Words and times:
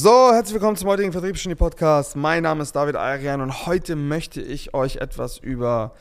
So, 0.00 0.32
herzlich 0.32 0.54
willkommen 0.54 0.76
zum 0.76 0.88
heutigen 0.90 1.10
Vertriebsgenie 1.10 1.56
Podcast. 1.56 2.14
Mein 2.14 2.44
Name 2.44 2.62
ist 2.62 2.70
David 2.76 2.94
Arian 2.94 3.40
und 3.40 3.66
heute 3.66 3.96
möchte 3.96 4.40
ich 4.40 4.72
euch 4.72 4.98
etwas 4.98 5.38
über 5.38 5.92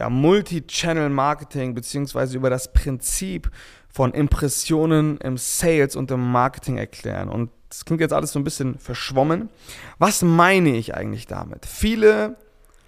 ja, 0.00 0.08
Multi-Channel 0.08 1.10
Marketing 1.10 1.74
beziehungsweise 1.74 2.38
über 2.38 2.48
das 2.48 2.72
Prinzip 2.72 3.50
von 3.90 4.14
Impressionen 4.14 5.18
im 5.18 5.36
Sales 5.36 5.94
und 5.94 6.10
im 6.10 6.32
Marketing 6.32 6.78
erklären. 6.78 7.28
Und 7.28 7.50
das 7.68 7.84
klingt 7.84 8.00
jetzt 8.00 8.14
alles 8.14 8.32
so 8.32 8.38
ein 8.38 8.44
bisschen 8.44 8.78
verschwommen. 8.78 9.50
Was 9.98 10.22
meine 10.22 10.74
ich 10.74 10.94
eigentlich 10.94 11.26
damit? 11.26 11.66
Viele 11.66 12.36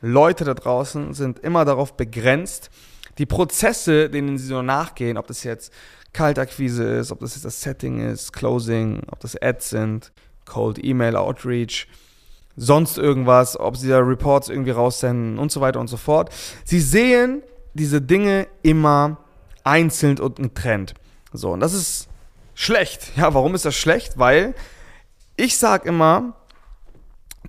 Leute 0.00 0.46
da 0.46 0.54
draußen 0.54 1.12
sind 1.12 1.38
immer 1.40 1.66
darauf 1.66 1.98
begrenzt, 1.98 2.70
die 3.18 3.26
Prozesse, 3.26 4.08
denen 4.08 4.38
sie 4.38 4.46
so 4.46 4.62
nachgehen, 4.62 5.18
ob 5.18 5.26
das 5.26 5.44
jetzt 5.44 5.70
Kaltakquise 6.14 6.82
ist, 6.82 7.12
ob 7.12 7.20
das 7.20 7.34
jetzt 7.34 7.44
das 7.44 7.60
Setting 7.60 8.00
ist, 8.00 8.32
Closing, 8.32 9.02
ob 9.10 9.20
das 9.20 9.36
Ads 9.36 9.68
sind, 9.68 10.12
Cold 10.46 10.82
Email 10.82 11.16
Outreach, 11.16 11.86
sonst 12.56 12.96
irgendwas, 12.96 13.58
ob 13.58 13.76
sie 13.76 13.88
da 13.88 13.98
Reports 13.98 14.48
irgendwie 14.48 14.70
raussenden 14.70 15.38
und 15.38 15.52
so 15.52 15.60
weiter 15.60 15.78
und 15.80 15.88
so 15.88 15.96
fort. 15.96 16.30
Sie 16.64 16.80
sehen 16.80 17.42
diese 17.74 18.00
Dinge 18.00 18.46
immer 18.62 19.18
einzeln 19.64 20.18
und 20.18 20.36
getrennt. 20.36 20.94
So, 21.32 21.50
und 21.52 21.60
das 21.60 21.74
ist 21.74 22.08
schlecht. 22.54 23.12
Ja, 23.16 23.34
warum 23.34 23.54
ist 23.54 23.64
das 23.64 23.76
schlecht? 23.76 24.18
Weil 24.18 24.54
ich 25.36 25.58
sage 25.58 25.88
immer, 25.88 26.34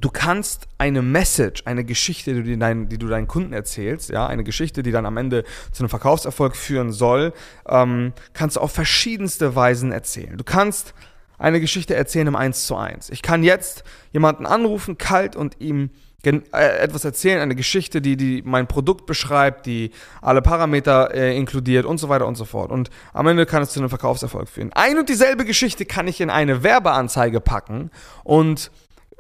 du 0.02 0.10
kannst 0.10 0.68
eine 0.78 1.02
Message, 1.02 1.64
eine 1.66 1.84
Geschichte, 1.84 2.34
die 2.34 2.44
du, 2.44 2.58
deinen, 2.58 2.90
die 2.90 2.98
du 2.98 3.08
deinen 3.08 3.28
Kunden 3.28 3.54
erzählst, 3.54 4.10
ja, 4.10 4.28
eine 4.28 4.44
Geschichte, 4.44 4.84
die 4.84 4.92
dann 4.92 5.06
am 5.06 5.18
Ende 5.18 5.44
zu 5.72 5.84
einem 5.84 5.90
Verkaufserfolg 5.90 6.56
führen 6.56 6.92
soll, 6.92 7.34
ähm, 7.68 8.14
kannst 8.34 8.58
du 8.58 8.62
auf 8.62 8.72
verschiedenste 8.72 9.56
Weisen 9.56 9.92
erzählen. 9.92 10.38
Du 10.38 10.44
kannst 10.44 10.94
eine 11.38 11.60
Geschichte 11.60 11.96
erzählen 11.96 12.28
im 12.28 12.36
1 12.36 12.66
zu 12.66 12.76
1. 12.76 13.10
Ich 13.10 13.22
kann 13.22 13.44
jetzt 13.44 13.84
jemanden 14.12 14.46
anrufen, 14.46 14.98
kalt 14.98 15.36
und 15.36 15.60
ihm 15.60 15.92
äh, 16.26 16.40
etwas 16.52 17.06
erzählen, 17.06 17.40
eine 17.40 17.56
Geschichte, 17.56 18.02
die, 18.02 18.18
die 18.18 18.42
mein 18.44 18.68
Produkt 18.68 19.06
beschreibt, 19.06 19.66
die 19.66 19.92
alle 20.22 20.42
Parameter 20.42 21.14
äh, 21.14 21.38
inkludiert 21.38 21.86
und 21.86 22.00
so 22.00 22.10
weiter 22.10 22.28
und 22.28 22.36
so 22.36 22.46
fort. 22.46 22.72
Und 22.72 22.90
am 23.14 23.28
Ende 23.28 23.46
kann 23.46 23.62
es 23.62 23.72
zu 23.72 23.80
einem 23.80 23.90
Verkaufserfolg 23.90 24.50
führen. 24.50 24.74
Ein 24.74 24.98
und 24.98 25.10
dieselbe 25.10 25.46
Geschichte 25.46 25.86
kann 25.86 26.08
ich 26.08 26.20
in 26.20 26.30
eine 26.30 26.64
Werbeanzeige 26.64 27.40
packen 27.40 27.92
und 28.24 28.72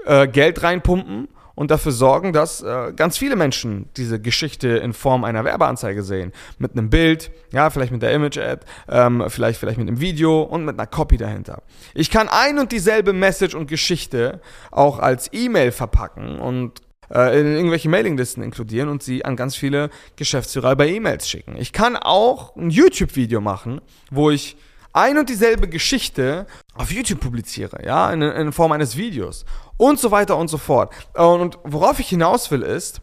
äh, 0.05 0.27
Geld 0.27 0.63
reinpumpen 0.63 1.29
und 1.57 1.71
dafür 1.71 1.91
sorgen, 1.91 2.33
dass 2.33 2.61
äh, 2.61 2.93
ganz 2.95 3.17
viele 3.17 3.35
Menschen 3.35 3.89
diese 3.97 4.21
Geschichte 4.21 4.67
in 4.67 4.93
Form 4.93 5.23
einer 5.23 5.43
Werbeanzeige 5.43 6.03
sehen. 6.03 6.31
Mit 6.59 6.73
einem 6.73 6.91
Bild, 6.91 7.31
ja, 7.51 7.71
vielleicht 7.71 7.91
mit 7.91 8.03
der 8.03 8.11
Image-Ad, 8.11 8.63
ähm, 8.87 9.23
vielleicht, 9.27 9.59
vielleicht 9.59 9.79
mit 9.79 9.87
einem 9.87 9.99
Video 9.99 10.43
und 10.43 10.65
mit 10.65 10.77
einer 10.77 10.85
Copy 10.85 11.17
dahinter. 11.17 11.63
Ich 11.95 12.11
kann 12.11 12.29
ein 12.29 12.59
und 12.59 12.71
dieselbe 12.71 13.11
Message 13.11 13.55
und 13.55 13.65
Geschichte 13.65 14.39
auch 14.69 14.99
als 14.99 15.33
E-Mail 15.33 15.71
verpacken 15.71 16.37
und 16.37 16.83
äh, 17.11 17.39
in 17.39 17.55
irgendwelche 17.55 17.89
Mailinglisten 17.89 18.43
inkludieren 18.43 18.87
und 18.87 19.01
sie 19.01 19.25
an 19.25 19.35
ganz 19.35 19.55
viele 19.55 19.89
Geschäftsführer 20.15 20.75
bei 20.75 20.87
E-Mails 20.89 21.27
schicken. 21.27 21.55
Ich 21.57 21.73
kann 21.73 21.97
auch 21.97 22.55
ein 22.55 22.69
YouTube-Video 22.69 23.41
machen, 23.41 23.81
wo 24.11 24.29
ich 24.29 24.57
ein 24.97 25.17
und 25.17 25.29
dieselbe 25.29 25.69
Geschichte 25.69 26.47
auf 26.73 26.91
YouTube 26.91 27.19
publiziere, 27.19 27.85
ja, 27.85 28.11
in, 28.11 28.21
in 28.21 28.51
Form 28.51 28.71
eines 28.71 28.97
Videos 28.97 29.45
und 29.77 29.99
so 29.99 30.11
weiter 30.11 30.37
und 30.37 30.47
so 30.47 30.57
fort. 30.57 30.91
Und 31.13 31.59
worauf 31.63 31.99
ich 31.99 32.09
hinaus 32.09 32.49
will 32.49 32.63
ist, 32.63 33.01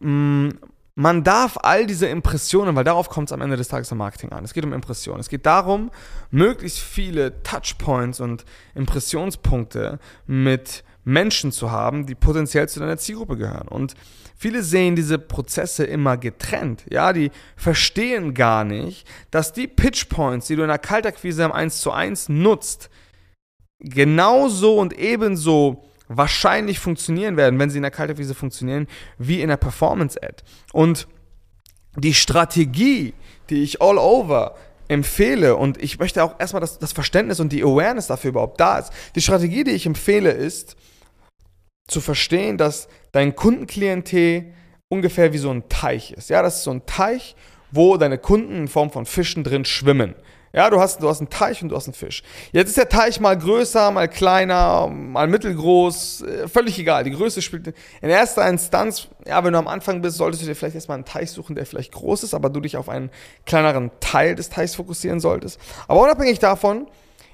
mm, 0.00 0.48
man 0.96 1.22
darf 1.22 1.56
all 1.62 1.86
diese 1.86 2.08
Impressionen, 2.08 2.74
weil 2.74 2.82
darauf 2.82 3.08
kommt 3.08 3.28
es 3.28 3.32
am 3.32 3.40
Ende 3.40 3.56
des 3.56 3.68
Tages 3.68 3.92
im 3.92 3.98
Marketing 3.98 4.32
an. 4.32 4.42
Es 4.42 4.52
geht 4.52 4.64
um 4.64 4.72
Impressionen. 4.72 5.20
Es 5.20 5.28
geht 5.28 5.46
darum, 5.46 5.92
möglichst 6.32 6.80
viele 6.80 7.40
Touchpoints 7.44 8.18
und 8.18 8.44
Impressionspunkte 8.74 10.00
mit 10.26 10.82
Menschen 11.04 11.52
zu 11.52 11.70
haben, 11.70 12.06
die 12.06 12.16
potenziell 12.16 12.68
zu 12.68 12.80
deiner 12.80 12.96
Zielgruppe 12.96 13.36
gehören. 13.36 13.68
Und 13.68 13.94
viele 14.38 14.62
sehen 14.62 14.96
diese 14.96 15.18
Prozesse 15.18 15.84
immer 15.84 16.16
getrennt. 16.16 16.84
Ja, 16.88 17.12
die 17.12 17.30
verstehen 17.56 18.32
gar 18.32 18.64
nicht, 18.64 19.06
dass 19.30 19.52
die 19.52 19.66
Pitchpoints, 19.66 20.46
die 20.46 20.56
du 20.56 20.62
in 20.62 20.68
der 20.68 20.78
Kaltakquise 20.78 21.42
im 21.42 21.52
1 21.52 21.80
zu 21.80 21.90
1 21.90 22.30
nutzt, 22.30 22.88
genauso 23.80 24.78
und 24.78 24.96
ebenso 24.98 25.84
wahrscheinlich 26.08 26.78
funktionieren 26.78 27.36
werden, 27.36 27.58
wenn 27.58 27.68
sie 27.68 27.76
in 27.76 27.82
der 27.82 27.90
Kaltakquise 27.90 28.34
funktionieren, 28.34 28.86
wie 29.18 29.42
in 29.42 29.48
der 29.48 29.58
Performance-Ad. 29.58 30.42
Und 30.72 31.06
die 31.96 32.14
Strategie, 32.14 33.12
die 33.50 33.62
ich 33.62 33.82
all 33.82 33.98
over 33.98 34.56
empfehle, 34.88 35.56
und 35.56 35.82
ich 35.82 35.98
möchte 35.98 36.24
auch 36.24 36.38
erstmal, 36.38 36.60
dass 36.60 36.78
das 36.78 36.92
Verständnis 36.92 37.40
und 37.40 37.52
die 37.52 37.62
Awareness 37.62 38.06
dafür 38.06 38.30
überhaupt 38.30 38.60
da 38.60 38.78
ist. 38.78 38.90
Die 39.14 39.20
Strategie, 39.20 39.64
die 39.64 39.72
ich 39.72 39.84
empfehle, 39.84 40.30
ist 40.30 40.76
zu 41.98 42.04
verstehen, 42.04 42.56
dass 42.56 42.86
dein 43.10 43.34
Kundenklientel 43.34 44.52
ungefähr 44.88 45.32
wie 45.32 45.38
so 45.38 45.50
ein 45.50 45.68
Teich 45.68 46.12
ist. 46.12 46.30
Ja, 46.30 46.42
das 46.42 46.58
ist 46.58 46.62
so 46.62 46.70
ein 46.70 46.86
Teich, 46.86 47.34
wo 47.72 47.96
deine 47.96 48.18
Kunden 48.18 48.54
in 48.54 48.68
Form 48.68 48.90
von 48.90 49.04
Fischen 49.04 49.42
drin 49.42 49.64
schwimmen. 49.64 50.14
Ja, 50.52 50.70
du 50.70 50.80
hast, 50.80 51.02
du 51.02 51.08
hast 51.08 51.18
einen 51.18 51.28
Teich 51.28 51.60
und 51.60 51.70
du 51.70 51.76
hast 51.76 51.88
einen 51.88 51.94
Fisch. 51.94 52.22
Jetzt 52.52 52.68
ist 52.68 52.78
der 52.78 52.88
Teich 52.88 53.18
mal 53.18 53.36
größer, 53.36 53.90
mal 53.90 54.06
kleiner, 54.06 54.86
mal 54.86 55.26
mittelgroß, 55.26 56.22
äh, 56.22 56.48
völlig 56.48 56.78
egal. 56.78 57.02
Die 57.02 57.10
Größe 57.10 57.42
spielt 57.42 57.66
in 57.66 58.10
erster 58.10 58.48
Instanz, 58.48 59.08
ja, 59.26 59.42
wenn 59.42 59.52
du 59.52 59.58
am 59.58 59.68
Anfang 59.68 60.00
bist, 60.00 60.16
solltest 60.16 60.44
du 60.44 60.46
dir 60.46 60.54
vielleicht 60.54 60.76
erstmal 60.76 60.94
einen 60.94 61.04
Teich 61.04 61.32
suchen, 61.32 61.56
der 61.56 61.66
vielleicht 61.66 61.92
groß 61.92 62.22
ist, 62.22 62.32
aber 62.32 62.48
du 62.48 62.60
dich 62.60 62.76
auf 62.76 62.88
einen 62.88 63.10
kleineren 63.44 63.90
Teil 63.98 64.36
des 64.36 64.50
Teichs 64.50 64.76
fokussieren 64.76 65.18
solltest. 65.18 65.60
Aber 65.88 66.00
unabhängig 66.00 66.38
davon, 66.38 66.86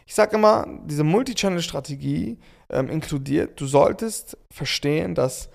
ich 0.07 0.15
sage 0.15 0.37
immer, 0.37 0.67
diese 0.87 1.05
Multichannel-Strategie 1.05 2.39
ähm, 2.71 2.89
inkludiert, 2.89 3.61
du 3.61 3.67
solltest 3.67 4.37
verstehen, 4.51 5.15
dass 5.15 5.51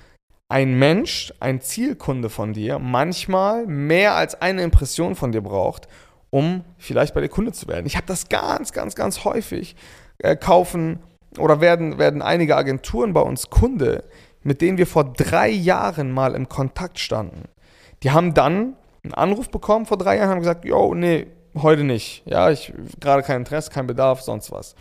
ein 0.49 0.79
Mensch, 0.79 1.33
ein 1.39 1.61
Zielkunde 1.61 2.29
von 2.29 2.53
dir, 2.53 2.79
manchmal 2.79 3.67
mehr 3.67 4.15
als 4.15 4.41
eine 4.41 4.63
Impression 4.63 5.15
von 5.15 5.31
dir 5.31 5.41
braucht, 5.41 5.87
um 6.31 6.63
vielleicht 6.77 7.13
bei 7.13 7.21
dir 7.21 7.29
Kunde 7.29 7.51
zu 7.51 7.67
werden. 7.67 7.85
Ich 7.85 7.95
habe 7.95 8.07
das 8.07 8.29
ganz, 8.29 8.71
ganz, 8.71 8.95
ganz 8.95 9.23
häufig. 9.25 9.75
Äh, 10.19 10.35
kaufen 10.35 10.99
oder 11.37 11.61
werden, 11.61 11.97
werden 11.97 12.21
einige 12.21 12.57
Agenturen 12.57 13.13
bei 13.13 13.21
uns 13.21 13.49
Kunde, 13.49 14.03
mit 14.43 14.61
denen 14.61 14.77
wir 14.77 14.87
vor 14.87 15.05
drei 15.05 15.49
Jahren 15.49 16.11
mal 16.11 16.35
im 16.35 16.49
Kontakt 16.49 16.99
standen. 16.99 17.43
Die 18.03 18.11
haben 18.11 18.33
dann 18.33 18.75
einen 19.03 19.13
Anruf 19.13 19.49
bekommen 19.49 19.85
vor 19.85 19.97
drei 19.97 20.17
Jahren, 20.17 20.29
haben 20.29 20.39
gesagt, 20.39 20.65
yo, 20.65 20.93
nee, 20.93 21.27
heute 21.55 21.83
nicht. 21.83 22.23
Ja, 22.25 22.49
ich 22.49 22.73
gerade 22.99 23.23
kein 23.23 23.41
Interesse, 23.41 23.71
kein 23.71 23.87
Bedarf, 23.87 24.21
sonst 24.21 24.51
was. 24.51 24.75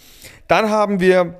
Dann 0.48 0.70
haben 0.70 1.00
wir, 1.00 1.34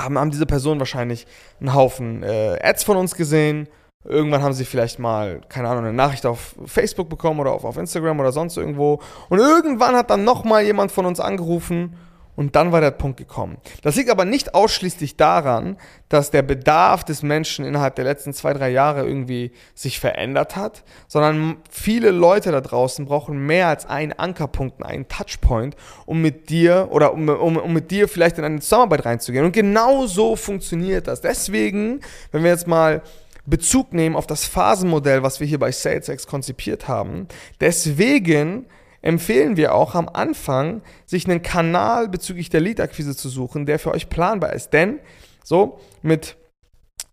haben, 0.00 0.18
haben 0.18 0.30
diese 0.30 0.46
Personen 0.46 0.80
wahrscheinlich 0.80 1.26
einen 1.60 1.74
Haufen 1.74 2.22
äh, 2.22 2.58
Ads 2.62 2.84
von 2.84 2.96
uns 2.96 3.14
gesehen, 3.14 3.68
Irgendwann 4.06 4.42
haben 4.42 4.52
sie 4.52 4.66
vielleicht 4.66 4.98
mal, 4.98 5.40
keine 5.48 5.68
Ahnung, 5.68 5.84
eine 5.84 5.94
Nachricht 5.94 6.26
auf 6.26 6.54
Facebook 6.66 7.08
bekommen 7.08 7.40
oder 7.40 7.52
auf, 7.52 7.64
auf 7.64 7.78
Instagram 7.78 8.20
oder 8.20 8.32
sonst 8.32 8.58
irgendwo. 8.58 9.00
Und 9.30 9.38
irgendwann 9.38 9.96
hat 9.96 10.10
dann 10.10 10.24
nochmal 10.24 10.62
jemand 10.62 10.92
von 10.92 11.06
uns 11.06 11.20
angerufen 11.20 11.96
und 12.36 12.56
dann 12.56 12.72
war 12.72 12.80
der 12.80 12.90
Punkt 12.90 13.16
gekommen. 13.16 13.58
Das 13.82 13.96
liegt 13.96 14.10
aber 14.10 14.24
nicht 14.24 14.54
ausschließlich 14.54 15.16
daran, 15.16 15.76
dass 16.08 16.30
der 16.30 16.42
Bedarf 16.42 17.04
des 17.04 17.22
Menschen 17.22 17.64
innerhalb 17.64 17.96
der 17.96 18.04
letzten 18.04 18.32
zwei, 18.32 18.52
drei 18.52 18.70
Jahre 18.70 19.06
irgendwie 19.06 19.52
sich 19.74 20.00
verändert 20.00 20.56
hat, 20.56 20.84
sondern 21.08 21.56
viele 21.70 22.10
Leute 22.10 22.52
da 22.52 22.60
draußen 22.60 23.06
brauchen 23.06 23.46
mehr 23.46 23.68
als 23.68 23.86
einen 23.86 24.12
Ankerpunkt, 24.12 24.84
einen 24.84 25.08
Touchpoint, 25.08 25.76
um 26.06 26.20
mit 26.22 26.50
dir 26.50 26.88
oder 26.90 27.12
um, 27.12 27.28
um, 27.28 27.56
um 27.56 27.72
mit 27.72 27.90
dir 27.90 28.08
vielleicht 28.08 28.38
in 28.38 28.44
eine 28.44 28.60
Zusammenarbeit 28.60 29.04
reinzugehen. 29.04 29.44
Und 29.44 29.52
genau 29.52 30.06
so 30.06 30.36
funktioniert 30.36 31.08
das. 31.08 31.20
Deswegen, 31.20 32.00
wenn 32.32 32.42
wir 32.42 32.50
jetzt 32.50 32.66
mal 32.66 33.02
Bezug 33.46 33.92
nehmen 33.92 34.16
auf 34.16 34.26
das 34.26 34.46
Phasenmodell, 34.46 35.22
was 35.22 35.38
wir 35.40 35.46
hier 35.46 35.58
bei 35.58 35.70
SalesX 35.70 36.26
konzipiert 36.26 36.88
haben. 36.88 37.28
Deswegen 37.60 38.66
empfehlen 39.04 39.56
wir 39.56 39.74
auch 39.74 39.94
am 39.94 40.08
Anfang, 40.08 40.82
sich 41.04 41.28
einen 41.28 41.42
Kanal 41.42 42.08
bezüglich 42.08 42.48
der 42.48 42.60
Lead-Akquise 42.60 43.14
zu 43.14 43.28
suchen, 43.28 43.66
der 43.66 43.78
für 43.78 43.92
euch 43.92 44.08
planbar 44.08 44.54
ist. 44.54 44.72
Denn 44.72 45.00
so 45.44 45.78
mit 46.02 46.36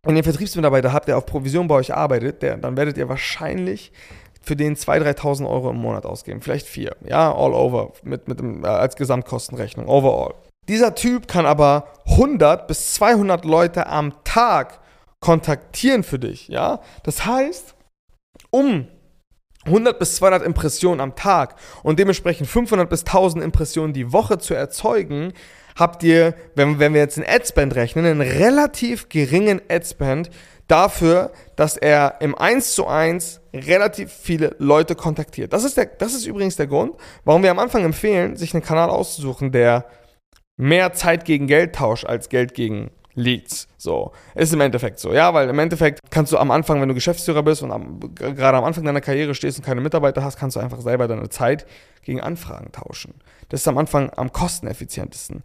wenn 0.04 0.18
ihr 0.18 0.24
Vertriebsmitarbeiter 0.24 0.94
habt, 0.94 1.08
der 1.08 1.18
auf 1.18 1.28
Provision 1.28 1.68
bei 1.68 1.76
euch 1.76 1.94
arbeitet, 1.94 2.42
der, 2.42 2.58
dann 2.58 2.76
werdet 2.76 2.98
ihr 2.98 3.08
wahrscheinlich 3.08 3.92
für 4.42 4.56
den 4.56 4.76
2.000, 4.76 5.16
3.000 5.16 5.48
Euro 5.48 5.70
im 5.70 5.78
Monat 5.78 6.08
ausgeben. 6.08 6.42
Vielleicht 6.42 6.66
vier. 6.66 6.96
Ja, 7.06 7.32
all 7.32 7.54
over. 7.54 7.92
Mit, 8.02 8.28
mit 8.28 8.40
dem, 8.40 8.64
äh, 8.64 8.68
als 8.68 8.96
Gesamtkostenrechnung. 8.96 9.88
Overall. 9.88 10.34
Dieser 10.68 10.96
Typ 10.96 11.28
kann 11.28 11.46
aber 11.46 11.86
100 12.08 12.68
bis 12.68 12.96
200 12.96 13.46
Leute 13.46 13.86
am 13.86 14.14
Tag 14.24 14.80
kontaktieren 15.20 16.02
für 16.02 16.18
dich, 16.18 16.48
ja? 16.48 16.80
Das 17.04 17.26
heißt, 17.26 17.76
um 18.50 18.88
100 19.66 20.00
bis 20.00 20.16
200 20.16 20.44
Impressionen 20.44 21.02
am 21.02 21.16
Tag 21.16 21.56
und 21.84 22.00
dementsprechend 22.00 22.48
500 22.48 22.90
bis 22.90 23.02
1000 23.02 23.44
Impressionen 23.44 23.94
die 23.94 24.12
Woche 24.12 24.38
zu 24.38 24.54
erzeugen, 24.54 25.34
habt 25.76 26.04
ihr, 26.04 26.36
wenn, 26.56 26.80
wenn 26.80 26.94
wir 26.94 27.02
jetzt 27.02 27.18
einen 27.18 27.28
Adspend 27.28 27.76
rechnen, 27.76 28.06
einen 28.06 28.22
relativ 28.22 29.10
geringen 29.10 29.62
Adspend 29.70 30.30
dafür, 30.68 31.32
dass 31.56 31.78
er 31.78 32.16
im 32.22 32.34
1 32.36 32.74
zu 32.74 32.88
1 32.88 33.42
relativ 33.54 34.12
viele 34.12 34.56
Leute 34.58 34.96
kontaktiert. 34.96 35.54
Das 35.54 35.64
ist, 35.64 35.78
der, 35.78 35.86
das 35.86 36.14
ist 36.14 36.26
übrigens 36.26 36.56
der 36.56 36.68
Grund, 36.68 36.96
warum 37.26 37.44
wir 37.44 37.52
am 37.52 37.60
Anfang 37.60 37.84
empfehlen, 37.84 38.38
sich 38.38 38.54
einen 38.54 38.64
Kanal 38.64 38.90
auszusuchen, 38.90 39.52
der 39.52 39.86
mehr 40.58 40.94
Zeit 40.94 41.26
gegen 41.26 41.48
Geld 41.48 41.76
tauscht 41.76 42.06
als 42.06 42.30
Geld 42.30 42.54
gegen 42.54 42.92
Leads. 43.16 43.68
So, 43.78 44.12
ist 44.36 44.54
im 44.54 44.62
Endeffekt 44.62 45.00
so, 45.00 45.14
ja, 45.14 45.34
weil 45.34 45.50
im 45.50 45.60
Endeffekt 45.60 46.00
kannst 46.10 46.32
du 46.32 46.38
am 46.38 46.52
Anfang, 46.52 46.82
wenn 46.82 46.88
du 46.88 46.94
Geschäftsführer 46.94 47.44
bist 47.44 47.62
und 47.64 47.72
am, 47.72 48.00
gerade 48.16 48.58
am 48.58 48.64
Anfang 48.64 48.84
deiner 48.86 49.02
Karriere 49.02 49.36
stehst 49.36 49.58
und 49.58 49.66
keine 49.66 49.82
Mitarbeiter 49.82 50.24
hast, 50.24 50.38
kannst 50.38 50.56
du 50.56 50.60
einfach 50.60 50.82
selber 50.82 51.08
deine 51.08 51.30
Zeit 51.30 51.66
gegen 52.04 52.22
Anfragen 52.22 52.72
tauschen. 52.72 53.16
Das 53.50 53.62
ist 53.62 53.68
am 53.68 53.78
Anfang 53.78 54.12
am 54.16 54.32
kosteneffizientesten. 54.32 55.44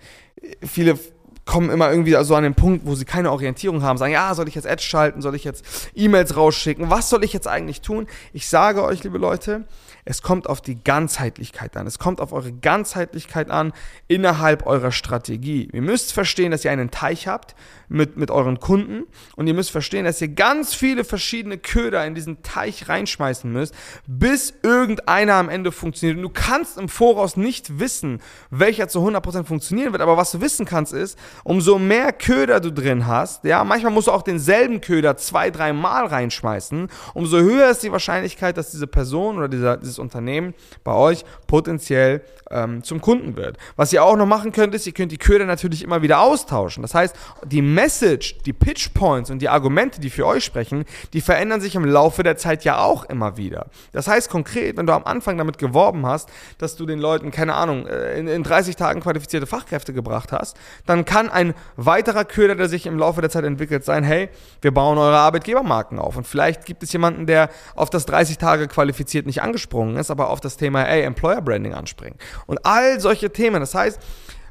Viele 0.62 0.98
kommen 1.44 1.70
immer 1.70 1.90
irgendwie 1.90 2.16
so 2.24 2.34
an 2.34 2.42
den 2.42 2.54
Punkt, 2.54 2.86
wo 2.86 2.94
sie 2.94 3.04
keine 3.04 3.30
Orientierung 3.30 3.82
haben, 3.82 3.98
sagen, 3.98 4.12
ja, 4.12 4.34
soll 4.34 4.48
ich 4.48 4.54
jetzt 4.54 4.66
Ads 4.66 4.84
schalten, 4.84 5.22
soll 5.22 5.34
ich 5.34 5.44
jetzt 5.44 5.64
E-Mails 5.94 6.36
rausschicken, 6.36 6.90
was 6.90 7.08
soll 7.08 7.24
ich 7.24 7.32
jetzt 7.32 7.46
eigentlich 7.46 7.80
tun? 7.80 8.08
Ich 8.32 8.48
sage 8.48 8.82
euch, 8.82 9.02
liebe 9.04 9.18
Leute, 9.18 9.64
es 10.08 10.22
kommt 10.22 10.48
auf 10.48 10.60
die 10.60 10.82
Ganzheitlichkeit 10.82 11.76
an. 11.76 11.86
Es 11.86 11.98
kommt 11.98 12.20
auf 12.20 12.32
eure 12.32 12.52
Ganzheitlichkeit 12.52 13.50
an 13.50 13.72
innerhalb 14.06 14.64
eurer 14.64 14.92
Strategie. 14.92 15.68
Ihr 15.72 15.82
müsst 15.82 16.12
verstehen, 16.12 16.52
dass 16.52 16.64
ihr 16.64 16.70
einen 16.70 16.92
Teich 16.92 17.26
habt 17.26 17.56
mit, 17.88 18.16
mit 18.16 18.30
euren 18.30 18.60
Kunden 18.60 19.06
und 19.34 19.48
ihr 19.48 19.54
müsst 19.54 19.72
verstehen, 19.72 20.04
dass 20.04 20.20
ihr 20.20 20.28
ganz 20.28 20.74
viele 20.74 21.02
verschiedene 21.02 21.58
Köder 21.58 22.06
in 22.06 22.14
diesen 22.14 22.42
Teich 22.42 22.88
reinschmeißen 22.88 23.52
müsst, 23.52 23.74
bis 24.06 24.54
irgendeiner 24.62 25.34
am 25.34 25.48
Ende 25.48 25.72
funktioniert. 25.72 26.18
Und 26.18 26.22
du 26.22 26.30
kannst 26.30 26.78
im 26.78 26.88
Voraus 26.88 27.36
nicht 27.36 27.80
wissen, 27.80 28.20
welcher 28.50 28.86
zu 28.86 29.00
100% 29.00 29.44
funktionieren 29.44 29.90
wird, 29.90 30.02
aber 30.02 30.16
was 30.16 30.30
du 30.30 30.40
wissen 30.40 30.66
kannst 30.66 30.92
ist, 30.92 31.18
umso 31.42 31.80
mehr 31.80 32.12
Köder 32.12 32.60
du 32.60 32.72
drin 32.72 33.08
hast, 33.08 33.42
ja, 33.42 33.64
manchmal 33.64 33.92
musst 33.92 34.06
du 34.06 34.12
auch 34.12 34.22
denselben 34.22 34.80
Köder 34.80 35.16
zwei, 35.16 35.50
drei 35.50 35.72
Mal 35.72 36.06
reinschmeißen, 36.06 36.88
umso 37.14 37.38
höher 37.38 37.70
ist 37.70 37.82
die 37.82 37.90
Wahrscheinlichkeit, 37.90 38.56
dass 38.56 38.70
diese 38.70 38.86
Person 38.86 39.38
oder 39.38 39.48
dieser, 39.48 39.76
dieses 39.76 39.95
Unternehmen 39.98 40.54
bei 40.84 40.92
euch 40.92 41.24
potenziell 41.46 42.22
ähm, 42.50 42.82
zum 42.82 43.00
Kunden 43.00 43.36
wird. 43.36 43.56
Was 43.76 43.92
ihr 43.92 44.04
auch 44.04 44.16
noch 44.16 44.26
machen 44.26 44.52
könnt, 44.52 44.74
ist, 44.74 44.86
ihr 44.86 44.92
könnt 44.92 45.12
die 45.12 45.18
Köder 45.18 45.46
natürlich 45.46 45.82
immer 45.82 46.02
wieder 46.02 46.20
austauschen. 46.20 46.82
Das 46.82 46.94
heißt, 46.94 47.16
die 47.44 47.62
Message, 47.62 48.38
die 48.44 48.52
Pitch 48.52 48.92
Points 48.94 49.30
und 49.30 49.40
die 49.40 49.48
Argumente, 49.48 50.00
die 50.00 50.10
für 50.10 50.26
euch 50.26 50.44
sprechen, 50.44 50.84
die 51.12 51.20
verändern 51.20 51.60
sich 51.60 51.74
im 51.74 51.84
Laufe 51.84 52.22
der 52.22 52.36
Zeit 52.36 52.64
ja 52.64 52.78
auch 52.78 53.04
immer 53.04 53.36
wieder. 53.36 53.66
Das 53.92 54.08
heißt 54.08 54.30
konkret, 54.30 54.76
wenn 54.76 54.86
du 54.86 54.92
am 54.92 55.04
Anfang 55.04 55.38
damit 55.38 55.58
geworben 55.58 56.06
hast, 56.06 56.28
dass 56.58 56.76
du 56.76 56.86
den 56.86 56.98
Leuten, 56.98 57.30
keine 57.30 57.54
Ahnung, 57.54 57.86
äh, 57.86 58.18
in, 58.18 58.28
in 58.28 58.42
30 58.42 58.76
Tagen 58.76 59.00
qualifizierte 59.00 59.46
Fachkräfte 59.46 59.92
gebracht 59.92 60.32
hast, 60.32 60.56
dann 60.86 61.04
kann 61.04 61.28
ein 61.28 61.54
weiterer 61.76 62.24
Köder, 62.24 62.54
der 62.54 62.68
sich 62.68 62.86
im 62.86 62.98
Laufe 62.98 63.20
der 63.20 63.30
Zeit 63.30 63.44
entwickelt, 63.44 63.84
sein, 63.84 64.04
hey, 64.04 64.28
wir 64.60 64.72
bauen 64.72 64.98
eure 64.98 65.16
Arbeitgebermarken 65.16 65.98
auf. 65.98 66.16
Und 66.16 66.26
vielleicht 66.26 66.64
gibt 66.64 66.82
es 66.82 66.92
jemanden, 66.92 67.26
der 67.26 67.50
auf 67.74 67.90
das 67.90 68.06
30 68.06 68.38
Tage 68.38 68.68
qualifiziert 68.68 69.26
nicht 69.26 69.42
angesprungen 69.42 69.85
ist, 69.94 70.10
aber 70.10 70.30
auf 70.30 70.40
das 70.40 70.56
Thema, 70.56 70.82
ey, 70.82 71.02
Employer 71.02 71.40
Branding 71.40 71.74
anspringt. 71.74 72.16
Und 72.46 72.64
all 72.66 72.98
solche 72.98 73.30
Themen. 73.30 73.60
Das 73.60 73.74
heißt, 73.74 74.00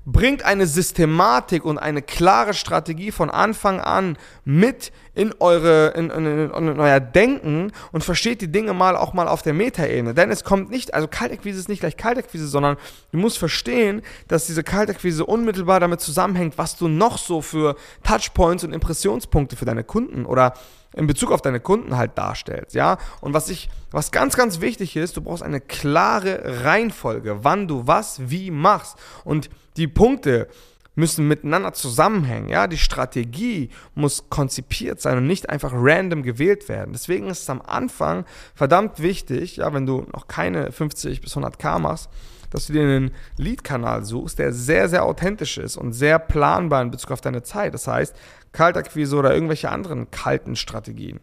bringt 0.06 0.46
eine 0.46 0.68
Systematik 0.68 1.66
und 1.66 1.80
eine 1.80 2.02
klare 2.04 2.54
Strategie 2.54 3.12
von 3.12 3.32
Anfang 3.32 3.80
an 3.80 4.18
mit 4.44 4.92
in, 5.16 5.34
eure, 5.40 5.90
in, 5.96 6.12
in, 6.12 6.52
in, 6.52 6.80
euer 6.80 7.00
Denken 7.00 7.72
und 7.92 8.04
versteht 8.04 8.42
die 8.42 8.52
Dinge 8.52 8.74
mal 8.74 8.96
auch 8.96 9.14
mal 9.14 9.28
auf 9.28 9.42
der 9.42 9.54
Metaebene. 9.54 10.14
Denn 10.14 10.30
es 10.30 10.44
kommt 10.44 10.70
nicht, 10.70 10.94
also 10.94 11.08
Kaltakquise 11.08 11.60
ist 11.60 11.70
nicht 11.70 11.80
gleich 11.80 11.98
Kaltakquise, 11.98 12.48
sondern 12.48 12.78
du 13.12 13.18
musst 13.18 13.40
verstehen, 13.40 14.04
dass 14.28 14.46
diese 14.46 14.64
Kaltakquise 14.64 15.26
unmittelbar 15.26 15.80
damit 15.80 16.02
zusammenhängt, 16.02 16.58
was 16.58 16.78
du 16.78 16.88
noch 16.88 17.18
so 17.18 17.42
für 17.42 17.76
Touchpoints 18.04 18.64
und 18.64 18.74
Impressionspunkte 18.74 19.56
für 19.56 19.66
deine 19.66 19.84
Kunden 19.84 20.26
oder 20.26 20.54
in 20.96 21.08
Bezug 21.08 21.32
auf 21.32 21.42
deine 21.42 21.60
Kunden 21.60 21.98
halt 21.98 22.18
darstellst, 22.18 22.74
ja? 22.76 22.98
Und 23.22 23.34
was 23.34 23.50
ich, 23.50 23.70
was 23.92 24.12
ganz, 24.12 24.36
ganz 24.36 24.62
wichtig 24.62 24.96
ist, 24.96 25.18
du 25.18 25.22
brauchst 25.22 25.44
eine 25.44 25.62
klare 25.62 26.64
Reihenfolge, 26.64 27.44
wann 27.44 27.68
du 27.68 27.86
was 27.86 28.30
wie 28.30 28.52
machst. 28.52 28.98
Und 29.24 29.50
die 29.78 29.88
Punkte 29.88 30.48
müssen 30.96 31.28
miteinander 31.28 31.74
zusammenhängen, 31.74 32.48
ja? 32.48 32.68
Die 32.68 32.78
Strategie 32.78 33.70
muss 33.94 34.30
konzipiert 34.30 35.02
sein 35.02 35.18
und 35.18 35.28
nicht 35.28 35.50
einfach 35.50 35.74
random 35.74 36.24
gewählt 36.24 36.70
werden. 36.70 36.94
Deswegen 36.94 37.28
ist 37.28 37.42
es 37.42 37.50
am 37.50 37.62
Anfang 37.62 38.26
verdammt 38.54 39.02
wichtig, 39.02 39.58
ja, 39.58 39.74
wenn 39.74 39.86
du 39.86 40.06
noch 40.14 40.28
keine 40.28 40.72
50 40.72 41.22
bis 41.22 41.36
100k 41.36 41.80
machst, 41.80 42.10
dass 42.50 42.68
du 42.68 42.74
dir 42.74 42.84
einen 42.84 43.12
Lead-Kanal 43.38 44.06
suchst, 44.06 44.40
der 44.40 44.54
sehr, 44.54 44.90
sehr 44.90 45.04
authentisch 45.04 45.58
ist 45.58 45.78
und 45.78 45.94
sehr 45.94 46.20
planbar 46.20 46.82
in 46.82 46.92
Bezug 46.92 47.12
auf 47.12 47.22
deine 47.22 47.44
Zeit. 47.44 47.74
Das 47.74 47.88
heißt, 47.88 48.16
Kaltakquise 48.52 49.16
oder 49.16 49.34
irgendwelche 49.34 49.70
anderen 49.70 50.10
kalten 50.12 50.56
Strategien. 50.56 51.20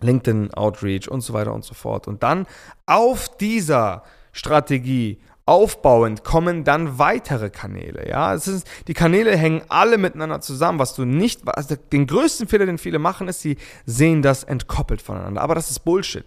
LinkedIn 0.00 0.52
Outreach 0.54 1.08
und 1.08 1.20
so 1.22 1.32
weiter 1.32 1.54
und 1.54 1.64
so 1.64 1.74
fort. 1.74 2.08
Und 2.08 2.22
dann 2.22 2.46
auf 2.86 3.36
dieser 3.36 4.02
Strategie 4.32 5.18
aufbauend 5.46 6.24
kommen 6.24 6.64
dann 6.64 6.98
weitere 6.98 7.50
Kanäle. 7.50 8.08
Ja, 8.08 8.34
es 8.34 8.48
ist, 8.48 8.66
die 8.88 8.94
Kanäle 8.94 9.36
hängen 9.36 9.62
alle 9.68 9.98
miteinander 9.98 10.40
zusammen. 10.40 10.78
Was 10.78 10.94
du 10.94 11.04
nicht, 11.04 11.42
also 11.46 11.76
den 11.92 12.06
größten 12.06 12.48
Fehler, 12.48 12.66
den 12.66 12.78
viele 12.78 12.98
machen, 12.98 13.28
ist, 13.28 13.40
sie 13.40 13.58
sehen 13.84 14.22
das 14.22 14.44
entkoppelt 14.44 15.02
voneinander. 15.02 15.42
Aber 15.42 15.54
das 15.54 15.70
ist 15.70 15.80
Bullshit. 15.80 16.24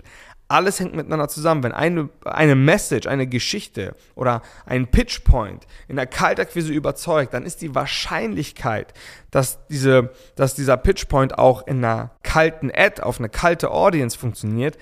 Alles 0.48 0.80
hängt 0.80 0.96
miteinander 0.96 1.28
zusammen. 1.28 1.64
Wenn 1.64 1.74
eine, 1.74 2.10
eine 2.24 2.56
Message, 2.56 3.08
eine 3.08 3.28
Geschichte 3.28 3.96
oder 4.16 4.42
ein 4.66 4.88
Pitchpoint 4.88 5.68
in 5.88 5.98
der 5.98 6.08
Kaltakquise 6.08 6.72
überzeugt, 6.72 7.34
dann 7.34 7.46
ist 7.46 7.62
die 7.62 7.76
Wahrscheinlichkeit, 7.76 8.94
dass, 9.32 9.66
diese, 9.68 10.12
dass 10.36 10.56
dieser 10.56 10.78
Pitchpoint 10.78 11.38
auch 11.38 11.68
in 11.68 11.84
einer 11.84 12.12
kalten 12.24 12.72
Ad, 12.74 13.02
auf 13.02 13.20
eine 13.20 13.30
kalte 13.30 13.72
Audience 13.72 14.18
funktioniert, 14.18 14.78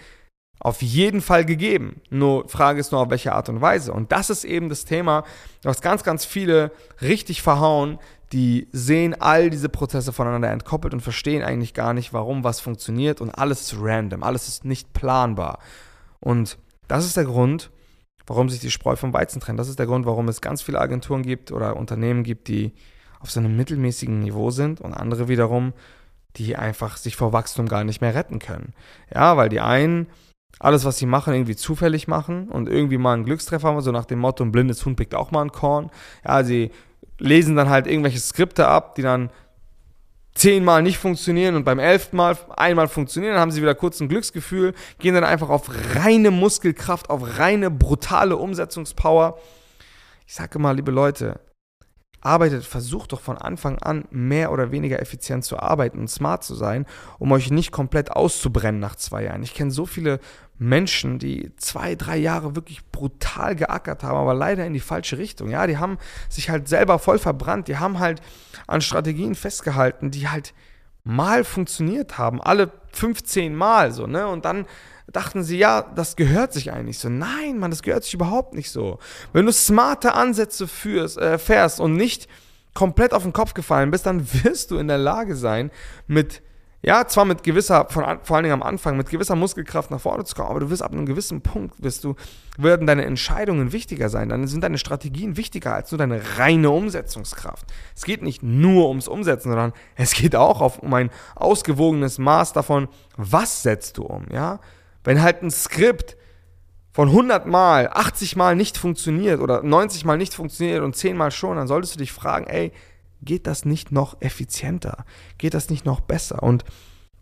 auf 0.59 0.81
jeden 0.81 1.21
Fall 1.21 1.45
gegeben. 1.45 2.01
Nur 2.09 2.47
Frage 2.50 2.79
ist 2.79 2.91
nur, 2.91 3.01
auf 3.01 3.09
welche 3.09 3.33
Art 3.33 3.50
und 3.50 3.61
Weise. 3.61 3.91
Und 3.94 4.11
das 4.11 4.29
ist 4.29 4.45
eben 4.45 4.69
das 4.69 4.85
Thema, 4.85 5.23
was 5.63 5.81
ganz, 5.81 6.03
ganz 6.03 6.25
viele 6.25 6.71
richtig 7.01 7.41
verhauen, 7.41 8.00
die 8.31 8.68
sehen 8.72 9.16
all 9.19 9.50
diese 9.50 9.69
Prozesse 9.69 10.12
voneinander 10.12 10.51
entkoppelt 10.51 10.94
und 10.94 11.01
verstehen 11.01 11.44
eigentlich 11.44 11.74
gar 11.74 11.94
nicht, 11.94 12.13
warum 12.13 12.44
was 12.44 12.60
funktioniert 12.60 13.22
und 13.22 13.31
alles 13.31 13.62
ist 13.62 13.75
random, 13.80 14.24
alles 14.24 14.48
ist 14.48 14.66
nicht 14.66 14.94
planbar. 14.94 15.60
Und 16.19 16.57
das 16.88 17.06
ist 17.06 17.18
der 17.18 17.25
Grund, 17.25 17.72
warum 18.25 18.50
sich 18.50 18.60
die 18.60 18.72
Spreu 18.72 18.95
vom 18.95 19.13
Weizen 19.13 19.39
trennt. 19.39 19.60
Das 19.60 19.69
ist 19.69 19.80
der 19.80 19.86
Grund, 19.86 20.06
warum 20.06 20.27
es 20.27 20.42
ganz 20.42 20.62
viele 20.62 20.80
Agenturen 20.80 21.22
gibt 21.22 21.51
oder 21.51 21.77
Unternehmen 21.77 22.24
gibt, 22.24 22.48
die 22.48 22.74
auf 23.19 23.31
so 23.31 23.39
einem 23.39 23.56
mittelmäßigen 23.56 24.19
Niveau 24.19 24.50
sind 24.50 24.81
und 24.81 24.94
andere 24.94 25.28
wiederum, 25.28 25.74
die 26.36 26.56
einfach 26.56 26.98
sich 26.98 27.16
vor 27.16 27.33
Wachstum 27.33 27.68
gar 27.68 27.83
nicht 27.83 28.01
mehr 28.01 28.16
retten 28.16 28.39
können. 28.39 28.74
Ja, 29.13 29.38
weil 29.38 29.50
die 29.50 29.62
einen 29.62 30.07
alles, 30.60 30.86
was 30.86 30.98
sie 30.98 31.06
machen, 31.06 31.33
irgendwie 31.33 31.56
zufällig 31.56 32.07
machen 32.07 32.50
und 32.50 32.69
irgendwie 32.69 32.98
mal 32.98 33.13
einen 33.13 33.25
Glückstreffer 33.25 33.68
haben, 33.68 33.81
so 33.81 33.92
nach 33.92 34.06
dem 34.06 34.19
Motto, 34.19 34.44
ein 34.44 34.51
blindes 34.51 34.86
Huhn 34.86 34.95
pickt 34.95 35.13
auch 35.13 35.31
mal 35.31 35.42
ein 35.42 35.51
Korn. 35.51 35.89
Ja, 36.25 36.44
sie 36.44 36.71
lesen 37.17 37.56
dann 37.56 37.69
halt 37.69 37.88
irgendwelche 37.88 38.19
Skripte 38.19 38.67
ab, 38.67 38.95
die 38.95 39.01
dann 39.01 39.29
zehnmal 40.33 40.83
nicht 40.83 40.97
funktionieren 40.97 41.56
und 41.56 41.63
beim 41.63 41.79
elften 41.79 42.18
Mal 42.18 42.37
einmal 42.57 42.90
funktionieren, 42.90 43.33
dann 43.33 43.42
haben 43.42 43.51
sie 43.51 43.61
wieder 43.61 43.73
kurz 43.73 44.01
ein 44.01 44.09
Glücksgefühl, 44.09 44.73
gehen 44.99 45.16
dann 45.16 45.23
einfach 45.23 45.49
auf 45.49 45.69
reine 45.95 46.30
Muskelkraft, 46.30 47.09
auf 47.09 47.40
reine 47.40 47.71
brutale 47.71 48.35
Umsetzungspower. 48.35 49.40
Ich 50.28 50.35
sage 50.35 50.59
mal, 50.59 50.75
liebe 50.75 50.92
Leute, 50.92 51.40
arbeitet, 52.25 52.65
versucht 52.65 53.11
doch 53.11 53.21
von 53.21 53.37
Anfang 53.37 53.79
an 53.79 54.05
mehr 54.09 54.51
oder 54.51 54.71
weniger 54.71 55.01
effizient 55.01 55.45
zu 55.45 55.59
arbeiten 55.59 55.99
und 55.99 56.09
smart 56.09 56.44
zu 56.44 56.55
sein, 56.55 56.85
um 57.19 57.31
euch 57.31 57.51
nicht 57.51 57.71
komplett 57.71 58.11
auszubrennen 58.11 58.81
nach 58.81 58.95
zwei 58.95 59.23
Jahren. 59.23 59.44
Ich 59.44 59.53
kenne 59.53 59.71
so 59.71 59.85
viele 59.85 60.19
Menschen, 60.57 61.19
die 61.19 61.51
zwei, 61.57 61.95
drei 61.95 62.17
Jahre 62.17 62.55
wirklich 62.55 62.85
brutal 62.91 63.55
geackert 63.55 64.03
haben, 64.03 64.17
aber 64.17 64.33
leider 64.33 64.65
in 64.65 64.73
die 64.73 64.79
falsche 64.79 65.17
Richtung. 65.17 65.49
Ja, 65.49 65.67
die 65.67 65.77
haben 65.77 65.97
sich 66.29 66.49
halt 66.49 66.67
selber 66.67 66.97
voll 66.97 67.19
verbrannt, 67.19 67.67
die 67.67 67.77
haben 67.77 67.99
halt 67.99 68.21
an 68.67 68.81
Strategien 68.81 69.35
festgehalten, 69.35 70.11
die 70.11 70.29
halt 70.29 70.53
mal 71.03 71.44
funktioniert 71.44 72.17
haben, 72.17 72.41
alle 72.41 72.71
15 72.94 73.53
Mal 73.55 73.91
so, 73.91 74.07
ne? 74.07 74.27
Und 74.27 74.45
dann 74.45 74.65
dachten 75.12 75.44
sie, 75.44 75.57
ja, 75.57 75.81
das 75.81 76.16
gehört 76.16 76.54
sich 76.54 76.71
eigentlich 76.71 77.00
so. 77.00 77.09
Nein, 77.09 77.57
Mann, 77.57 77.71
das 77.71 77.83
gehört 77.83 78.04
sich 78.04 78.14
überhaupt 78.14 78.54
nicht 78.54 78.71
so. 78.71 79.00
Wenn 79.33 79.45
du 79.45 79.52
smarte 79.52 80.14
Ansätze 80.14 80.68
führst, 80.68 81.18
äh, 81.18 81.38
fährst 81.38 81.80
und 81.80 81.95
nicht 81.95 82.28
komplett 82.74 83.14
auf 83.14 83.24
den 83.24 83.33
Kopf 83.33 83.54
gefallen 83.54 83.92
bist, 83.92 84.06
dann 84.06 84.28
wirst 84.44 84.71
du 84.71 84.78
in 84.78 84.88
der 84.88 84.97
Lage 84.97 85.35
sein, 85.35 85.71
mit 86.07 86.42
ja, 86.85 87.07
zwar 87.07 87.26
mit 87.26 87.42
gewisser, 87.42 87.88
von, 87.90 88.04
vor 88.21 88.35
allen 88.35 88.44
Dingen 88.44 88.54
am 88.54 88.62
Anfang, 88.62 88.95
mit 88.95 89.09
gewisser 89.09 89.35
Muskelkraft 89.35 89.90
nach 89.90 90.00
vorne 90.00 90.24
zu 90.24 90.35
kommen, 90.35 90.50
aber 90.50 90.59
du 90.59 90.69
wirst 90.69 90.83
ab 90.83 90.92
einem 90.92 91.07
gewissen 91.07 91.42
Punkt, 91.42 91.81
wirst 91.81 92.04
du, 92.04 92.14
werden 92.59 92.85
deine 92.85 93.06
Entscheidungen 93.06 93.71
wichtiger 93.71 94.07
sein, 94.09 94.30
dann 94.30 94.45
sind 94.45 94.64
deine 94.64 94.78
Strategien 94.78 95.35
wichtiger 95.35 95.74
als 95.74 95.92
nur 95.92 95.97
deine 95.97 96.21
reine 96.38 96.69
Umsetzungskraft. 96.69 97.66
Es 97.95 98.04
geht 98.04 98.21
nicht 98.21 98.44
nur 98.44 98.88
ums 98.88 99.07
Umsetzen, 99.07 99.50
sondern 99.50 99.74
es 99.95 100.14
geht 100.14 100.35
auch 100.35 100.62
auf, 100.62 100.78
um 100.78 100.94
ein 100.94 101.09
ausgewogenes 101.33 102.19
Maß 102.19 102.54
davon, 102.54 102.88
was 103.18 103.64
setzt 103.64 103.97
du 103.97 104.04
um, 104.04 104.28
ja? 104.31 104.59
Wenn 105.06 105.21
halt 105.21 105.42
ein 105.42 105.52
Skript 105.52 106.18
von 106.92 107.09
100 107.09 107.45
Mal, 107.45 107.90
80 107.90 108.35
Mal 108.35 108.56
nicht 108.56 108.78
funktioniert 108.78 109.40
oder 109.40 109.64
90 109.64 110.04
Mal 110.04 110.18
nicht 110.18 110.33
funktioniert 110.33 110.83
und 110.83 110.95
10 110.95 111.16
Mal 111.16 111.31
schon, 111.31 111.57
dann 111.57 111.68
solltest 111.68 111.95
du 111.95 112.00
dich 112.00 112.12
fragen, 112.12 112.47
ey, 112.47 112.74
geht 113.21 113.47
das 113.47 113.66
nicht 113.66 113.92
noch 113.92 114.21
effizienter? 114.21 115.06
Geht 115.38 115.54
das 115.54 115.69
nicht 115.69 115.85
noch 115.85 116.02
besser? 116.02 116.44
Und 116.44 116.66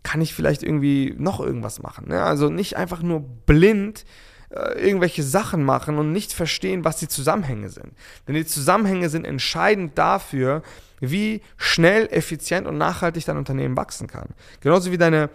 kann 0.02 0.20
ich 0.20 0.34
vielleicht 0.34 0.62
irgendwie 0.62 1.14
noch 1.16 1.40
irgendwas 1.40 1.82
machen? 1.82 2.08
Ne? 2.08 2.22
Also 2.22 2.50
nicht 2.50 2.76
einfach 2.76 3.02
nur 3.02 3.20
blind 3.20 4.04
äh, 4.50 4.78
irgendwelche 4.80 5.22
Sachen 5.22 5.64
machen 5.64 5.98
und 5.98 6.12
nicht 6.12 6.32
verstehen, 6.32 6.84
was 6.84 6.98
die 6.98 7.08
Zusammenhänge 7.08 7.70
sind. 7.70 7.92
Denn 8.28 8.34
die 8.34 8.46
Zusammenhänge 8.46 9.08
sind 9.08 9.26
entscheidend 9.26 9.98
dafür, 9.98 10.62
wie 11.00 11.42
schnell, 11.56 12.06
effizient 12.12 12.66
und 12.66 12.78
nachhaltig 12.78 13.24
dein 13.24 13.38
Unternehmen 13.38 13.76
wachsen 13.76 14.06
kann. 14.06 14.28
Genauso 14.60 14.92
wie 14.92 14.98
deine 14.98 15.30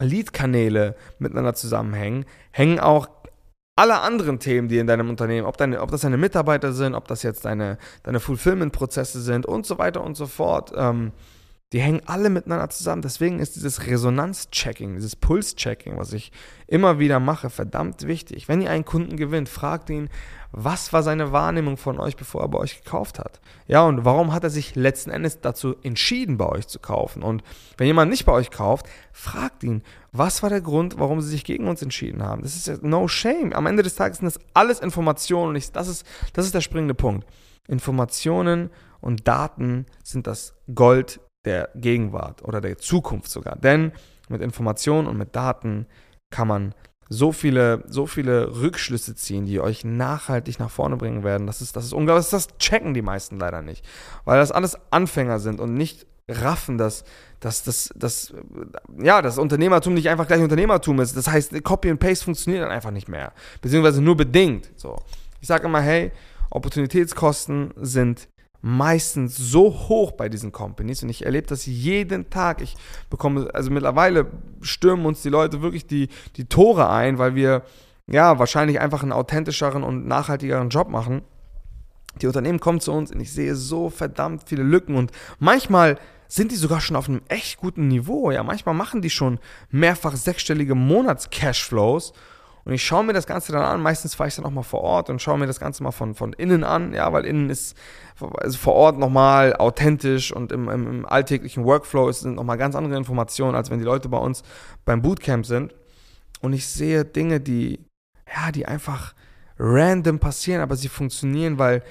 Lead-Kanäle 0.00 0.96
miteinander 1.18 1.54
zusammenhängen, 1.54 2.24
hängen 2.50 2.80
auch 2.80 3.08
alle 3.76 4.00
anderen 4.00 4.38
Themen, 4.40 4.68
die 4.68 4.78
in 4.78 4.86
deinem 4.86 5.08
Unternehmen, 5.08 5.46
ob, 5.46 5.56
deine, 5.56 5.80
ob 5.80 5.90
das 5.90 6.02
deine 6.02 6.18
Mitarbeiter 6.18 6.72
sind, 6.72 6.94
ob 6.94 7.08
das 7.08 7.22
jetzt 7.22 7.44
deine, 7.44 7.78
deine 8.02 8.20
Fulfillment-Prozesse 8.20 9.22
sind 9.22 9.46
und 9.46 9.64
so 9.64 9.78
weiter 9.78 10.02
und 10.02 10.16
so 10.16 10.26
fort, 10.26 10.72
ähm, 10.76 11.12
die 11.72 11.80
hängen 11.80 12.02
alle 12.06 12.30
miteinander 12.30 12.68
zusammen. 12.68 13.02
Deswegen 13.02 13.38
ist 13.38 13.54
dieses 13.54 13.86
Resonanz-Checking, 13.86 14.96
dieses 14.96 15.14
Puls-Checking, 15.14 15.96
was 15.98 16.12
ich 16.12 16.32
immer 16.66 16.98
wieder 16.98 17.20
mache, 17.20 17.48
verdammt 17.48 18.08
wichtig. 18.08 18.48
Wenn 18.48 18.60
ihr 18.60 18.70
einen 18.70 18.84
Kunden 18.84 19.16
gewinnt, 19.16 19.48
fragt 19.48 19.88
ihn, 19.88 20.08
was 20.50 20.92
war 20.92 21.04
seine 21.04 21.30
Wahrnehmung 21.30 21.76
von 21.76 22.00
euch, 22.00 22.16
bevor 22.16 22.42
er 22.42 22.48
bei 22.48 22.58
euch 22.58 22.82
gekauft 22.82 23.20
hat? 23.20 23.40
Ja, 23.68 23.82
und 23.84 24.04
warum 24.04 24.32
hat 24.32 24.42
er 24.42 24.50
sich 24.50 24.74
letzten 24.74 25.10
Endes 25.10 25.40
dazu 25.40 25.76
entschieden, 25.84 26.38
bei 26.38 26.46
euch 26.46 26.66
zu 26.66 26.80
kaufen? 26.80 27.22
Und 27.22 27.44
wenn 27.76 27.86
jemand 27.86 28.10
nicht 28.10 28.26
bei 28.26 28.32
euch 28.32 28.50
kauft, 28.50 28.86
fragt 29.12 29.62
ihn, 29.62 29.84
was 30.10 30.42
war 30.42 30.50
der 30.50 30.62
Grund, 30.62 30.98
warum 30.98 31.20
sie 31.20 31.30
sich 31.30 31.44
gegen 31.44 31.68
uns 31.68 31.82
entschieden 31.82 32.24
haben? 32.24 32.42
Das 32.42 32.56
ist 32.56 32.66
ja 32.66 32.78
no 32.82 33.06
shame. 33.06 33.52
Am 33.52 33.66
Ende 33.66 33.84
des 33.84 33.94
Tages 33.94 34.18
sind 34.18 34.26
das 34.26 34.40
alles 34.54 34.80
Informationen 34.80 35.50
und 35.50 35.56
ich, 35.56 35.70
das, 35.70 35.86
ist, 35.86 36.04
das 36.32 36.46
ist 36.46 36.54
der 36.54 36.62
springende 36.62 36.94
Punkt. 36.94 37.28
Informationen 37.68 38.70
und 39.00 39.28
Daten 39.28 39.86
sind 40.02 40.26
das 40.26 40.54
Gold 40.74 41.20
der 41.44 41.70
Gegenwart 41.74 42.42
oder 42.44 42.60
der 42.60 42.78
Zukunft 42.78 43.30
sogar. 43.30 43.56
Denn 43.56 43.92
mit 44.28 44.42
Informationen 44.42 45.08
und 45.08 45.16
mit 45.16 45.34
Daten 45.34 45.86
kann 46.30 46.48
man 46.48 46.74
so 47.08 47.32
viele, 47.32 47.82
so 47.88 48.06
viele 48.06 48.60
Rückschlüsse 48.60 49.16
ziehen, 49.16 49.44
die 49.44 49.60
euch 49.60 49.84
nachhaltig 49.84 50.60
nach 50.60 50.70
vorne 50.70 50.96
bringen 50.96 51.24
werden. 51.24 51.46
Das 51.46 51.60
ist, 51.60 51.74
das 51.74 51.84
ist 51.84 51.92
unglaublich. 51.92 52.28
Das 52.30 52.56
checken 52.58 52.94
die 52.94 53.02
meisten 53.02 53.38
leider 53.38 53.62
nicht. 53.62 53.84
Weil 54.24 54.38
das 54.38 54.52
alles 54.52 54.78
Anfänger 54.92 55.40
sind 55.40 55.60
und 55.60 55.74
nicht 55.74 56.06
raffen, 56.28 56.78
dass, 56.78 57.02
dass, 57.40 57.64
dass, 57.64 57.92
dass 57.96 58.32
ja, 59.02 59.22
das 59.22 59.38
Unternehmertum 59.38 59.94
nicht 59.94 60.08
einfach 60.08 60.28
gleich 60.28 60.40
Unternehmertum 60.40 61.00
ist. 61.00 61.16
Das 61.16 61.26
heißt, 61.26 61.64
Copy 61.64 61.90
and 61.90 61.98
Paste 61.98 62.24
funktioniert 62.24 62.62
dann 62.62 62.70
einfach 62.70 62.92
nicht 62.92 63.08
mehr. 63.08 63.32
Beziehungsweise 63.60 64.00
nur 64.00 64.16
bedingt. 64.16 64.70
So. 64.76 64.96
Ich 65.40 65.48
sage 65.48 65.66
immer, 65.66 65.80
hey, 65.80 66.12
Opportunitätskosten 66.50 67.72
sind 67.76 68.28
meistens 68.62 69.36
so 69.36 69.88
hoch 69.88 70.12
bei 70.12 70.28
diesen 70.28 70.52
Companies 70.52 71.02
und 71.02 71.08
ich 71.08 71.24
erlebe 71.24 71.46
das 71.46 71.66
jeden 71.66 72.30
Tag. 72.30 72.60
Ich 72.60 72.76
bekomme, 73.08 73.48
also 73.54 73.70
mittlerweile 73.70 74.26
stürmen 74.60 75.06
uns 75.06 75.22
die 75.22 75.30
Leute 75.30 75.62
wirklich 75.62 75.86
die, 75.86 76.08
die 76.36 76.44
Tore 76.44 76.90
ein, 76.90 77.18
weil 77.18 77.34
wir 77.34 77.62
ja 78.06 78.38
wahrscheinlich 78.38 78.80
einfach 78.80 79.02
einen 79.02 79.12
authentischeren 79.12 79.82
und 79.82 80.06
nachhaltigeren 80.06 80.68
Job 80.68 80.88
machen. 80.88 81.22
Die 82.20 82.26
Unternehmen 82.26 82.60
kommen 82.60 82.80
zu 82.80 82.92
uns 82.92 83.12
und 83.12 83.20
ich 83.20 83.32
sehe 83.32 83.54
so 83.54 83.88
verdammt 83.88 84.42
viele 84.46 84.64
Lücken 84.64 84.96
und 84.96 85.12
manchmal 85.38 85.98
sind 86.26 86.52
die 86.52 86.56
sogar 86.56 86.80
schon 86.80 86.96
auf 86.96 87.08
einem 87.08 87.22
echt 87.28 87.58
guten 87.58 87.88
Niveau. 87.88 88.30
Ja, 88.30 88.42
manchmal 88.42 88.74
machen 88.74 89.02
die 89.02 89.10
schon 89.10 89.38
mehrfach 89.70 90.16
sechsstellige 90.16 90.74
Monats-Cashflows 90.74 92.12
und 92.64 92.72
ich 92.72 92.84
schaue 92.84 93.04
mir 93.04 93.12
das 93.12 93.26
Ganze 93.26 93.52
dann 93.52 93.62
an. 93.62 93.82
Meistens 93.82 94.14
fahre 94.14 94.28
ich 94.28 94.36
dann 94.36 94.44
auch 94.44 94.50
mal 94.50 94.62
vor 94.62 94.82
Ort 94.82 95.10
und 95.10 95.20
schaue 95.20 95.38
mir 95.38 95.46
das 95.46 95.60
Ganze 95.60 95.82
mal 95.82 95.92
von, 95.92 96.14
von 96.14 96.32
innen 96.32 96.64
an, 96.64 96.92
ja, 96.92 97.12
weil 97.12 97.24
innen 97.24 97.50
ist 97.50 97.76
also 98.20 98.58
vor 98.58 98.74
Ort 98.74 98.98
nochmal 98.98 99.56
authentisch 99.56 100.32
und 100.32 100.52
im, 100.52 100.68
im, 100.68 100.86
im 100.86 101.06
alltäglichen 101.06 101.64
Workflow 101.64 102.12
sind 102.12 102.34
nochmal 102.34 102.58
ganz 102.58 102.74
andere 102.74 102.96
Informationen, 102.96 103.54
als 103.54 103.70
wenn 103.70 103.78
die 103.78 103.84
Leute 103.84 104.08
bei 104.08 104.18
uns 104.18 104.42
beim 104.84 105.00
Bootcamp 105.02 105.46
sind. 105.46 105.74
Und 106.42 106.52
ich 106.52 106.66
sehe 106.66 107.04
Dinge, 107.04 107.40
die, 107.40 107.80
ja, 108.26 108.52
die 108.52 108.66
einfach 108.66 109.14
random 109.58 110.18
passieren, 110.18 110.62
aber 110.62 110.76
sie 110.76 110.88
funktionieren, 110.88 111.58
weil 111.58 111.82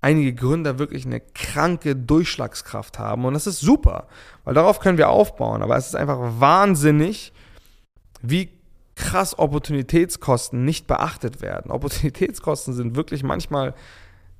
einige 0.00 0.34
Gründer 0.34 0.78
wirklich 0.78 1.06
eine 1.06 1.20
kranke 1.20 1.94
Durchschlagskraft 1.96 2.98
haben. 2.98 3.24
Und 3.24 3.34
das 3.34 3.46
ist 3.46 3.60
super, 3.60 4.08
weil 4.44 4.54
darauf 4.54 4.80
können 4.80 4.98
wir 4.98 5.08
aufbauen. 5.08 5.62
Aber 5.62 5.76
es 5.76 5.86
ist 5.86 5.96
einfach 5.96 6.18
wahnsinnig, 6.40 7.32
wie 8.20 8.50
krass 8.94 9.38
Opportunitätskosten 9.38 10.64
nicht 10.64 10.86
beachtet 10.86 11.40
werden. 11.40 11.70
Opportunitätskosten 11.70 12.74
sind 12.74 12.96
wirklich 12.96 13.22
manchmal 13.22 13.74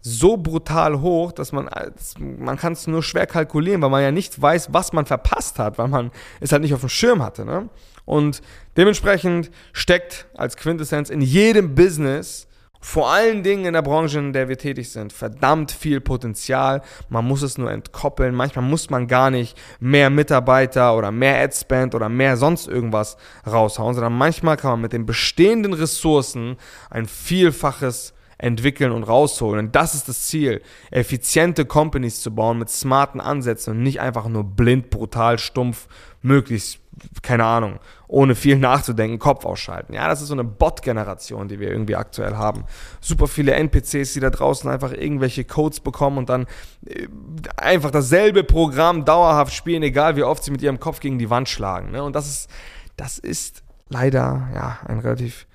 so 0.02 0.37
brutal 0.37 1.00
hoch, 1.00 1.30
dass 1.32 1.52
man 1.52 1.71
man 2.18 2.56
kann 2.56 2.73
es 2.73 2.87
nur 2.88 3.02
schwer 3.02 3.26
kalkulieren, 3.26 3.80
weil 3.82 3.90
man 3.90 4.02
ja 4.02 4.11
nicht 4.11 4.40
weiß, 4.40 4.73
was 4.73 4.92
man 4.92 5.06
verpasst 5.06 5.59
hat, 5.59 5.78
weil 5.78 5.88
man 5.88 6.11
es 6.40 6.50
halt 6.50 6.62
nicht 6.62 6.75
auf 6.75 6.80
dem 6.80 6.88
Schirm 6.88 7.23
hatte. 7.23 7.44
Ne? 7.44 7.68
Und 8.04 8.42
dementsprechend 8.76 9.50
steckt 9.73 10.26
als 10.35 10.56
Quintessenz 10.56 11.09
in 11.09 11.21
jedem 11.21 11.75
Business 11.76 12.49
vor 12.85 13.11
allen 13.11 13.45
Dingen 13.45 13.65
in 13.65 13.75
der 13.75 13.83
Branche, 13.83 14.19
in 14.19 14.33
der 14.33 14.49
wir 14.49 14.59
tätig 14.59 14.91
sind, 14.91 15.12
verdammt 15.12 15.71
viel 15.71 16.01
Potenzial. 16.01 16.83
Man 17.09 17.25
muss 17.25 17.43
es 17.43 17.57
nur 17.57 17.71
entkoppeln. 17.71 18.35
Manchmal 18.35 18.65
muss 18.65 18.91
man 18.91 19.07
gar 19.07 19.31
nicht 19.31 19.57
mehr 19.79 20.11
Mitarbeiter 20.11 20.97
oder 20.97 21.12
mehr 21.12 21.41
Adspend 21.41 21.95
oder 21.95 22.09
mehr 22.09 22.37
sonst 22.37 22.67
irgendwas 22.67 23.17
raushauen, 23.47 23.95
sondern 23.95 24.19
manchmal 24.19 24.57
kann 24.57 24.73
man 24.73 24.81
mit 24.81 24.93
den 24.93 25.07
bestehenden 25.07 25.75
Ressourcen 25.75 26.57
ein 26.91 27.07
Vielfaches 27.07 28.15
entwickeln 28.37 28.91
und 28.91 29.05
rausholen. 29.05 29.67
Und 29.67 29.77
das 29.77 29.95
ist 29.95 30.09
das 30.09 30.27
Ziel, 30.27 30.61
effiziente 30.91 31.65
Companies 31.65 32.21
zu 32.21 32.35
bauen 32.35 32.59
mit 32.59 32.69
smarten 32.69 33.21
Ansätzen 33.21 33.75
und 33.77 33.83
nicht 33.85 34.01
einfach 34.01 34.27
nur 34.27 34.43
blind, 34.43 34.91
brutal, 34.91 35.39
stumpf, 35.39 35.87
möglichst, 36.21 36.81
keine 37.23 37.45
Ahnung, 37.45 37.79
ohne 38.09 38.35
viel 38.35 38.57
nachzudenken, 38.59 39.19
Kopf 39.19 39.45
ausschalten. 39.45 39.95
Ja, 39.95 40.09
das 40.09 40.21
ist 40.23 40.29
so 40.29 40.35
eine 40.35 40.45
Bot-Generation, 40.45 41.49
die 41.49 41.61
wir 41.61 41.71
irgendwie 41.71 41.97
aktuell 41.97 42.37
haben. 42.37 42.65
Super 43.01 43.27
viele 43.27 43.55
NPCs, 43.55 44.13
die 44.13 44.21
da 44.21 44.31
draußen 44.31 44.71
einfach 44.71 44.93
irgendwelche 44.93 45.45
Codes 45.45 45.81
bekommen 45.81 46.19
und 46.19 46.29
dann 46.29 46.47
äh, 46.87 47.09
einfach 47.57 47.91
dasselbe 47.91 48.45
Programm 48.45 49.05
dauerhaft 49.05 49.55
spielen, 49.55 49.83
egal 49.83 50.17
wie 50.17 50.23
oft 50.23 50.45
sie 50.45 50.51
mit 50.51 50.63
ihrem 50.63 50.81
Kopf 50.81 51.01
gegen 51.01 51.19
die 51.19 51.31
Wand 51.31 51.49
schlagen. 51.49 51.91
Ne? 51.91 52.03
Und 52.03 52.15
das 52.15 52.29
ist, 52.29 52.51
das 52.97 53.19
ist 53.19 53.63
leider 53.89 54.49
ja, 54.55 54.79
ein 54.87 55.01
relativ 55.01 55.47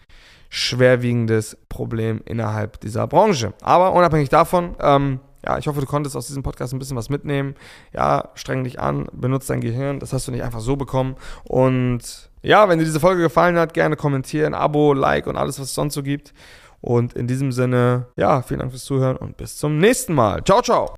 schwerwiegendes 0.50 1.58
Problem 1.70 2.22
innerhalb 2.26 2.80
dieser 2.80 3.08
Branche. 3.08 3.54
Aber 3.62 3.94
unabhängig 3.94 4.30
davon, 4.30 4.76
ähm, 4.80 5.20
ja, 5.48 5.58
ich 5.58 5.68
hoffe, 5.68 5.80
du 5.80 5.86
konntest 5.86 6.18
aus 6.18 6.28
diesem 6.28 6.44
Podcast 6.44 6.74
ein 6.74 6.80
bisschen 6.80 6.98
was 6.98 7.10
mitnehmen. 7.10 7.56
Ja, 7.94 8.32
streng 8.36 8.66
dich 8.66 8.82
an, 8.82 9.08
benutze 9.14 9.48
dein 9.54 9.62
Gehirn. 9.62 10.00
Das 10.00 10.12
hast 10.12 10.28
du 10.28 10.32
nicht 10.34 10.44
einfach 10.44 10.60
so 10.60 10.76
bekommen. 10.76 11.16
Und 11.46 12.30
ja, 12.42 12.68
wenn 12.68 12.80
dir 12.80 12.86
diese 12.86 13.00
Folge 13.00 13.22
gefallen 13.22 13.58
hat, 13.58 13.74
gerne 13.74 13.96
kommentieren, 13.96 14.54
Abo, 14.54 14.92
Like 14.92 15.26
und 15.26 15.38
alles, 15.38 15.58
was 15.58 15.68
es 15.68 15.76
sonst 15.76 15.94
so 15.94 16.04
gibt. 16.04 16.34
Und 16.82 17.14
in 17.14 17.28
diesem 17.28 17.54
Sinne, 17.54 18.08
ja, 18.18 18.42
vielen 18.42 18.60
Dank 18.60 18.72
fürs 18.72 18.84
Zuhören 18.84 19.16
und 19.16 19.38
bis 19.38 19.58
zum 19.58 19.78
nächsten 19.78 20.14
Mal. 20.14 20.44
Ciao, 20.44 20.62
ciao. 20.62 20.98